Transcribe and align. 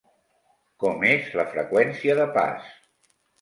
Com 0.83 1.05
és 1.09 1.27
la 1.41 1.45
freqüència 1.51 2.17
de 2.21 2.27
pas? 2.39 2.73